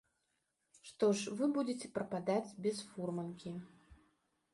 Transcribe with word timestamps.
Што 0.91 1.09
ж 1.19 1.33
вы 1.41 1.49
будзеце 1.57 1.89
прападаць 1.97 2.55
без 2.67 2.81
фурманкі. 2.95 3.53